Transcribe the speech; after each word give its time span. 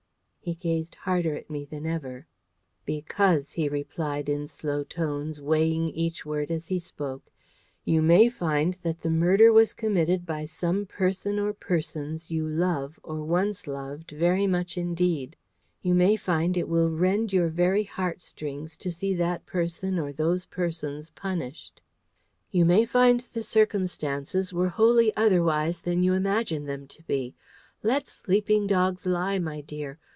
He 0.43 0.55
gazed 0.55 0.95
harder 0.95 1.35
at 1.37 1.51
me 1.51 1.65
than 1.65 1.85
ever. 1.85 2.25
"Because," 2.83 3.51
he 3.51 3.69
replied 3.69 4.27
in 4.27 4.47
slow 4.47 4.83
tones, 4.83 5.39
weighing 5.39 5.89
each 5.89 6.25
word 6.25 6.49
as 6.49 6.65
he 6.65 6.79
spoke, 6.79 7.29
"you 7.85 8.01
may 8.01 8.27
find 8.27 8.75
that 8.81 9.01
the 9.01 9.11
murder 9.11 9.53
was 9.53 9.75
committed 9.75 10.25
by 10.25 10.45
some 10.45 10.87
person 10.87 11.37
or 11.37 11.53
persons 11.53 12.31
you 12.31 12.47
love 12.47 12.99
or 13.03 13.21
once 13.23 13.67
loved 13.67 14.09
very 14.09 14.47
much 14.47 14.79
indeed. 14.79 15.37
You 15.83 15.93
may 15.93 16.15
find 16.15 16.57
it 16.57 16.67
will 16.67 16.89
rend 16.89 17.31
your 17.31 17.49
very 17.49 17.83
heart 17.83 18.23
strings 18.23 18.77
to 18.77 18.91
see 18.91 19.13
that 19.13 19.45
person 19.45 19.99
or 19.99 20.11
those 20.11 20.47
persons 20.47 21.11
punished. 21.11 21.81
You 22.49 22.65
may 22.65 22.85
find 22.85 23.27
the 23.31 23.43
circumstances 23.43 24.51
were 24.51 24.69
wholly 24.69 25.15
otherwise 25.15 25.81
than 25.81 26.01
you 26.01 26.13
imagine 26.13 26.65
them 26.65 26.87
to 26.87 27.03
be.... 27.03 27.35
Let 27.83 28.07
sleeping 28.07 28.65
dogs 28.65 29.05
lie, 29.05 29.37
my 29.37 29.61
dear. 29.61 29.99